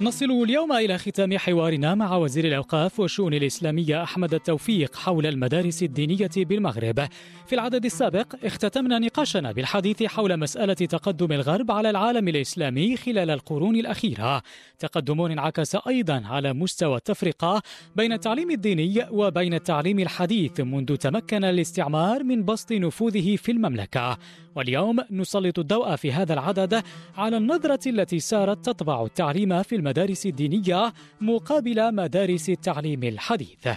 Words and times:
نصل 0.00 0.30
اليوم 0.30 0.72
إلى 0.72 0.98
ختام 0.98 1.38
حوارنا 1.38 1.94
مع 1.94 2.16
وزير 2.16 2.44
الأوقاف 2.44 3.00
والشؤون 3.00 3.34
الإسلامية 3.34 4.02
أحمد 4.02 4.34
التوفيق 4.34 4.96
حول 4.96 5.26
المدارس 5.26 5.82
الدينية 5.82 6.30
بالمغرب. 6.36 7.08
في 7.46 7.54
العدد 7.54 7.84
السابق 7.84 8.34
اختتمنا 8.44 8.98
نقاشنا 8.98 9.52
بالحديث 9.52 10.02
حول 10.02 10.36
مسألة 10.36 10.74
تقدم 10.74 11.32
الغرب 11.32 11.70
على 11.70 11.90
العالم 11.90 12.28
الإسلامي 12.28 12.96
خلال 12.96 13.30
القرون 13.30 13.76
الأخيرة. 13.76 14.42
تقدم 14.78 15.20
انعكس 15.20 15.76
أيضا 15.88 16.22
على 16.26 16.52
مستوى 16.52 16.96
التفرقة 16.96 17.62
بين 17.96 18.12
التعليم 18.12 18.50
الديني 18.50 19.06
وبين 19.10 19.54
التعليم 19.54 19.98
الحديث 19.98 20.60
منذ 20.60 20.96
تمكن 20.96 21.44
الاستعمار 21.44 22.24
من 22.24 22.44
بسط 22.44 22.72
نفوذه 22.72 23.36
في 23.36 23.52
المملكة. 23.52 24.18
واليوم 24.58 24.96
نسلط 25.10 25.58
الضوء 25.58 25.96
في 25.96 26.12
هذا 26.12 26.32
العدد 26.34 26.82
على 27.16 27.36
النظرة 27.36 27.80
التي 27.86 28.20
سارت 28.20 28.64
تطبع 28.66 29.04
التعليم 29.04 29.62
في 29.62 29.76
المدارس 29.76 30.26
الدينية 30.26 30.92
مقابل 31.20 31.94
مدارس 31.94 32.48
التعليم 32.48 33.04
الحديث. 33.04 33.68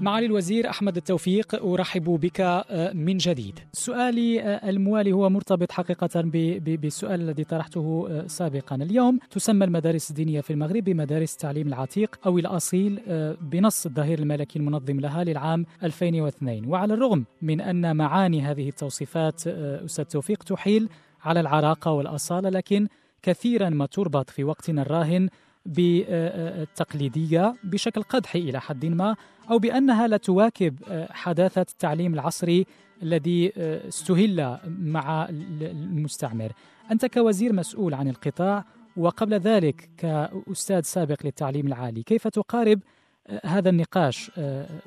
معالي 0.00 0.26
الوزير 0.26 0.70
أحمد 0.70 0.96
التوفيق 0.96 1.64
أرحب 1.64 2.04
بك 2.04 2.40
آه، 2.40 2.92
من 2.92 3.16
جديد. 3.16 3.58
سؤالي 3.72 4.42
آه، 4.42 4.70
الموالي 4.70 5.12
هو 5.12 5.30
مرتبط 5.30 5.72
حقيقة 5.72 6.22
بالسؤال 6.64 7.20
الذي 7.20 7.44
طرحته 7.44 8.06
آه، 8.10 8.26
سابقا. 8.26 8.76
اليوم 8.76 9.18
تسمى 9.30 9.64
المدارس 9.64 10.10
الدينية 10.10 10.40
في 10.40 10.52
المغرب 10.52 10.84
بمدارس 10.84 11.32
التعليم 11.32 11.68
العتيق 11.68 12.18
أو 12.26 12.38
الأصيل 12.38 13.00
بنص 13.40 13.86
الظهير 13.86 14.18
الملكي 14.18 14.58
المنظم 14.58 15.00
لها 15.00 15.24
للعام 15.24 15.66
2002 15.82 16.66
وعلى 16.66 16.94
الرغم 16.94 17.24
من 17.42 17.60
أن 17.60 17.96
معاني 17.96 18.42
هذه 18.42 18.68
التوصيفات 18.68 19.46
أستاذ 19.46 20.04
توفيق 20.04 20.42
تحيل 20.42 20.88
على 21.24 21.40
العراقة 21.40 21.92
والأصالة 21.92 22.48
لكن 22.48 22.88
كثيرا 23.22 23.68
ما 23.68 23.86
تربط 23.86 24.30
في 24.30 24.44
وقتنا 24.44 24.82
الراهن 24.82 25.28
بالتقليدية 25.66 27.54
بشكل 27.64 28.02
قدحي 28.02 28.38
إلى 28.38 28.60
حد 28.60 28.86
ما 28.86 29.16
أو 29.50 29.58
بأنها 29.58 30.06
لا 30.08 30.16
تواكب 30.16 30.78
آه، 30.88 31.12
حداثة 31.12 31.60
التعليم 31.60 32.14
العصري 32.14 32.66
الذي 33.02 33.52
آه، 33.56 33.88
استهل 33.88 34.58
مع 34.68 35.28
ال- 35.28 35.62
المستعمر. 35.62 36.52
أنت 36.90 37.06
كوزير 37.06 37.52
مسؤول 37.52 37.94
عن 37.94 38.08
القطاع 38.08 38.64
وقبل 38.96 39.34
ذلك 39.34 39.90
كأستاذ 39.98 40.80
سابق 40.80 41.16
للتعليم 41.24 41.66
العالي 41.66 42.02
كيف 42.02 42.28
تقارب 42.28 42.80
آه، 43.26 43.40
هذا 43.46 43.70
النقاش 43.70 44.30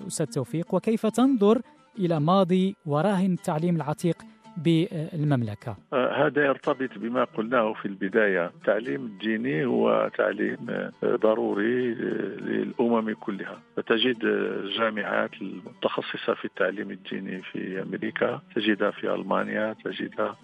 أستاذ 0.08 0.26
توفيق؟ 0.26 0.74
وكيف 0.74 1.06
تنظر 1.06 1.62
إلى 2.00 2.20
ماضي 2.20 2.76
وراهن 2.86 3.34
التعليم 3.34 3.76
العتيق 3.76 4.18
بالمملكة. 4.58 5.78
آه، 5.94 6.28
هذا 6.28 6.46
يرتبط 6.46 6.90
بما 6.98 7.24
قلناه 7.24 7.74
في 7.74 7.86
البداية. 7.86 8.46
التعليم 8.46 9.06
الديني 9.06 9.66
هو 9.66 10.12
تعليم 10.18 10.58
آه، 10.70 10.92
ضروري 11.06 11.92
آه، 11.92 11.96
للأمم 12.42 13.14
كلها. 13.14 13.62
فتجد 13.78 14.26
آه، 14.26 14.60
الجامعات 14.60 15.32
المتخصصة 15.42 16.34
في 16.34 16.46
التعليم 16.46 16.92
الديني 16.92 17.42
في 17.42 17.82
أمريكا 17.82 18.42
تجدها 18.56 18.92
في 18.92 19.14
ألمانيا 19.14 19.76
تجدها 19.84 20.36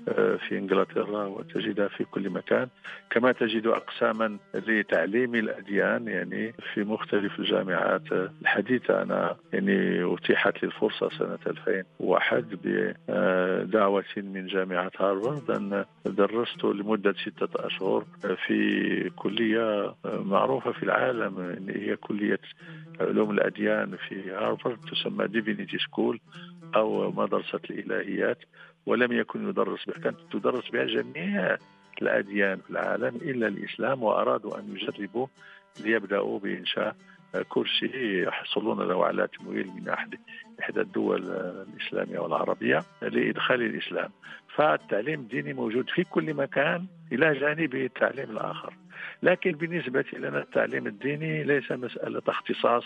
في 0.47 0.57
إنجلترا 0.57 1.25
وتجدها 1.25 1.87
في 1.87 2.03
كل 2.03 2.29
مكان. 2.29 2.67
كما 3.09 3.31
تجد 3.31 3.67
أقساما 3.67 4.37
لتعليم 4.53 5.35
الأديان 5.35 6.07
يعني 6.07 6.53
في 6.73 6.83
مختلف 6.83 7.39
الجامعات. 7.39 8.01
الحديثة 8.41 9.01
أنا 9.01 9.35
يعني 9.53 10.03
أتيحت 10.13 10.63
لي 10.63 10.67
الفرصة 10.67 11.09
سنة 11.09 11.39
2001 11.47 12.59
بدعوة 12.63 13.98
من 14.17 14.47
جامعة 14.47 14.91
هارفارد 14.99 15.51
أن 15.51 15.85
درست 16.05 16.63
لمدة 16.63 17.13
ستة 17.13 17.65
أشهر 17.67 18.05
في 18.47 19.09
كلية 19.15 19.95
معروفة 20.05 20.71
في 20.71 20.83
العالم 20.83 21.39
هي 21.69 21.95
كلية 21.95 22.39
علوم 22.99 23.31
الأديان 23.31 23.97
في 24.07 24.31
هارفارد 24.31 24.77
تسمى 24.91 25.27
Divinity 25.27 25.77
School 25.77 26.19
أو 26.75 27.11
مدرسة 27.11 27.59
الإلهيات 27.69 28.37
ولم 28.85 29.11
يكن 29.11 29.49
يدرس 29.49 29.85
بها. 29.85 29.99
كانت 29.99 30.17
تدرس 30.31 30.69
بها 30.69 30.85
جميع 30.85 31.57
الأديان 32.01 32.57
في 32.57 32.69
العالم 32.69 33.15
إلا 33.15 33.47
الإسلام 33.47 34.03
وأرادوا 34.03 34.59
أن 34.59 34.75
يجربوا 34.75 35.27
ليبدأوا 35.83 36.39
بإنشاء 36.39 36.95
كرسي 37.49 38.23
يحصلون 38.23 38.87
له 38.87 39.05
على 39.05 39.27
تمويل 39.27 39.67
من 39.67 39.89
أحد 39.89 40.15
إحدى 40.59 40.81
الدول 40.81 41.23
الإسلامية 41.67 42.19
والعربية 42.19 42.83
لإدخال 43.01 43.61
الإسلام. 43.61 44.09
فالتعليم 44.55 45.19
الديني 45.19 45.53
موجود 45.53 45.89
في 45.89 46.03
كل 46.03 46.33
مكان 46.33 46.85
إلى 47.11 47.33
جانب 47.39 47.75
التعليم 47.75 48.29
الآخر. 48.29 48.73
لكن 49.23 49.51
بالنسبة 49.51 50.05
لنا 50.13 50.39
التعليم 50.39 50.87
الديني 50.87 51.43
ليس 51.43 51.71
مسألة 51.71 52.21
اختصاص 52.27 52.83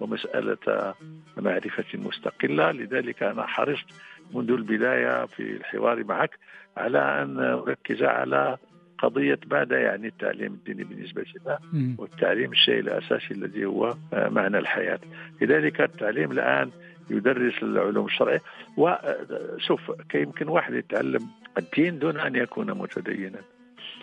ومسألة 0.00 0.94
معرفة 1.36 1.98
مستقلة. 1.98 2.72
لذلك 2.72 3.22
أنا 3.22 3.46
حرصت 3.46 3.86
منذ 4.34 4.50
البداية 4.50 5.26
في 5.26 5.42
الحوار 5.56 6.04
معك 6.04 6.38
على 6.76 7.22
أن 7.22 7.38
أركز 7.40 8.02
على 8.02 8.56
قضية 9.02 9.38
ماذا 9.50 9.78
يعني 9.80 10.06
التعليم 10.08 10.52
الديني 10.52 10.84
بالنسبة 10.84 11.24
لنا. 11.44 11.58
والتعليم 11.98 12.52
الشيء 12.52 12.78
الأساسي 12.80 13.34
الذي 13.34 13.64
هو 13.64 13.94
معنى 14.12 14.58
الحياة 14.58 14.98
لذلك 15.40 15.80
التعليم 15.80 16.32
الآن 16.32 16.70
يدرس 17.10 17.62
العلوم 17.62 18.06
الشرعية 18.06 18.42
وشوف 18.76 19.80
يمكن 20.14 20.48
واحد 20.48 20.74
يتعلم 20.74 21.26
الدين 21.58 21.98
دون 21.98 22.16
أن 22.20 22.36
يكون 22.36 22.70
متدينا. 22.78 23.38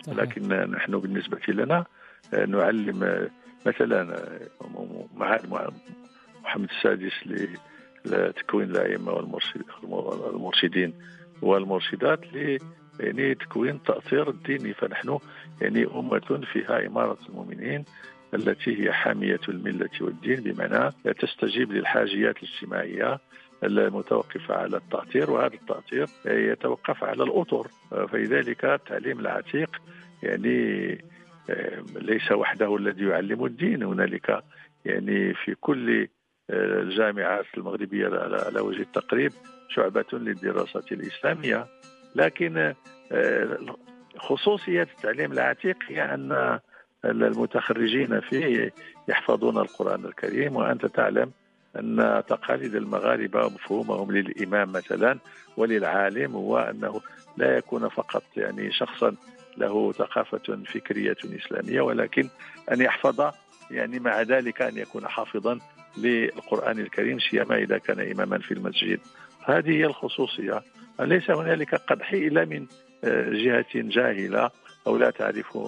لكن 0.08 0.48
نحن 0.70 0.98
بالنسبة 0.98 1.40
لنا 1.48 1.84
نعلم 2.46 3.28
مثلا 3.66 4.16
معهد 5.16 5.50
مع- 5.50 5.68
محمد 6.44 6.68
السادس 6.70 7.12
لتكوين 8.04 8.70
الأئمة 8.70 9.12
والمرشد- 9.12 9.84
المرشدين 10.34 10.94
والمرشدات 11.42 12.20
يعني 13.00 13.34
تكوين 13.34 13.74
التأثير 13.74 14.30
الديني. 14.30 14.74
فنحن 14.74 15.18
يعني 15.60 15.84
أمة 15.84 16.40
فيها 16.52 16.86
إمارة 16.86 17.18
المؤمنين 17.28 17.84
التي 18.34 18.84
هي 18.84 18.92
حامية 18.92 19.40
الملة 19.48 19.90
والدين 20.00 20.40
بمعنى 20.40 20.90
تستجيب 21.20 21.72
للحاجيات 21.72 22.36
الاجتماعية 22.42 23.18
المتوقفة 23.64 24.54
على 24.54 24.76
التأثير 24.76 25.30
وهذا 25.30 25.54
التأثير 25.54 26.06
يتوقف 26.26 27.04
على 27.04 27.22
الأطر. 27.22 27.68
فلذلك 27.90 28.64
التعليم 28.64 29.20
العتيق 29.20 29.70
يعني 30.22 30.92
آه، 31.50 31.84
ليس 31.94 32.32
وحده 32.32 32.76
الذي 32.76 33.04
يعلم 33.04 33.44
الدين. 33.44 33.82
هنالك 33.82 34.44
يعني 34.84 35.34
في 35.34 35.54
كل 35.54 36.08
آه، 36.50 36.80
الجامعات 36.80 37.44
المغربية 37.56 38.06
على 38.06 38.60
وجه 38.60 38.82
التقريب 38.82 39.32
شعبة 39.68 40.04
للدراسة 40.12 40.84
الإسلامية. 40.92 41.66
لكن 42.14 42.74
آه، 43.12 43.58
خصوصية 44.18 44.82
التعليم 44.82 45.32
العتيق 45.32 45.76
هي 45.88 46.02
أن 46.02 46.58
المتخرجين 47.04 48.20
فيه 48.20 48.72
يحفظون 49.08 49.58
القرآن 49.58 50.04
الكريم 50.04 50.56
وأنت 50.56 50.86
تعلم 50.86 51.30
أن 51.76 52.22
تقاليد 52.28 52.74
المغاربة 52.74 53.46
ومفهومهم 53.46 54.12
للإمام 54.12 54.72
مثلا 54.72 55.18
وللعالم 55.56 56.36
هو 56.36 56.58
أنه 56.58 57.00
لا 57.36 57.56
يكون 57.56 57.88
فقط 57.88 58.22
يعني 58.36 58.72
شخصا 58.72 59.16
له 59.56 59.92
ثقافة 59.92 60.62
فكرية 60.66 61.16
إسلامية 61.24 61.80
ولكن 61.80 62.28
أن 62.72 62.80
يحفظ 62.80 63.30
يعني 63.70 63.98
مع 63.98 64.22
ذلك 64.22 64.62
أن 64.62 64.78
يكون 64.78 65.08
حافظا 65.08 65.58
للقرآن 65.96 66.78
الكريم 66.78 67.18
سيما 67.18 67.56
إذا 67.56 67.78
كان 67.78 68.10
إماما 68.12 68.38
في 68.38 68.54
المسجد. 68.54 69.00
هذه 69.44 69.70
هي 69.70 69.84
الخصوصية. 69.84 70.62
ليس 71.00 71.30
هنالك 71.30 71.74
قدح 71.74 72.12
إلا 72.12 72.44
من 72.44 72.66
آه، 73.04 73.30
جهة 73.30 73.66
جاهلة 73.74 74.50
أو 74.86 74.96
لا 74.96 75.10
تعرف 75.10 75.58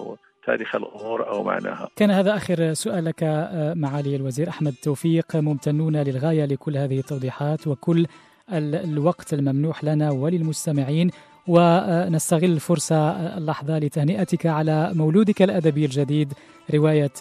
تاريخ 0.45 0.75
الأمور 0.75 1.27
أو 1.27 1.43
معناها؟ 1.43 1.89
كان 1.95 2.11
هذا 2.11 2.35
آخر 2.35 2.73
سؤال 2.73 3.05
لك 3.05 3.23
آه، 3.23 3.73
معالي 3.73 4.15
الوزير 4.15 4.49
أحمد 4.49 4.73
توفيق 4.83 5.35
ممتنون 5.35 5.97
للغاية 5.97 6.45
لكل 6.45 6.77
هذه 6.77 6.99
التوضيحات 6.99 7.67
وكل 7.67 8.05
الوقت 8.53 9.33
الممنوح 9.33 9.83
لنا 9.83 10.11
وللمستمعين. 10.11 11.11
ونستغل 11.47 12.43
الفرصة 12.51 13.11
اللحظة 13.37 13.79
لتهنئتك 13.79 14.45
على 14.45 14.91
مولودك 14.93 15.41
الأدبي 15.41 15.85
الجديد 15.85 16.33
رواية 16.73 17.11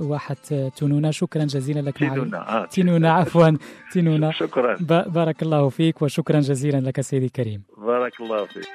واحة 0.00 0.34
تنونة. 0.76 1.10
شكرا 1.10 1.44
جزيلا 1.44 1.80
لك 1.80 1.98
تينونا 1.98 2.62
آه. 2.62 2.66
تينونا 2.66 3.12
عفوا 3.12 3.56
تينونا 3.92 4.32
شكرا. 4.40 4.76
بارك 5.06 5.42
الله 5.42 5.68
فيك 5.68 6.02
وشكرا 6.02 6.40
جزيلا 6.40 6.76
لك 6.76 7.00
سيدي 7.00 7.26
الكريم. 7.26 7.62
بارك 7.78 8.20
الله 8.20 8.46
فيك. 8.46 8.68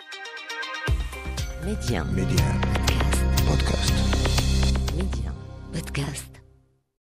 Médi1 1.65 2.07
Médi1 2.07 2.61
بودكاست. 3.50 3.94
Médi1 4.95 5.33
بودكاست. 5.73 6.38